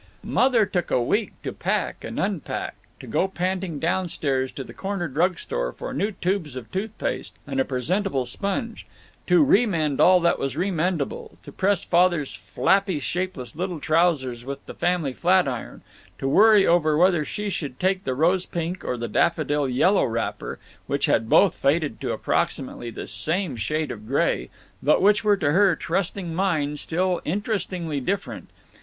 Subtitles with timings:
[0.23, 4.73] Mother took a week to pack, and unpack, to go panting down stairs to the
[4.73, 8.87] corner drug store for new tubes of tooth paste and a presentable sponge,
[9.27, 14.73] to remend all that was remendable, to press Father's flappy, shapeless little trousers with the
[14.73, 15.83] family flat iron,
[16.17, 20.57] to worry over whether she should take the rose pink or the daffodil yellow wrapper
[20.87, 24.49] which had both faded to approximately the same shade of gray,
[24.81, 28.49] but which were to her trusting mind still interestingly different.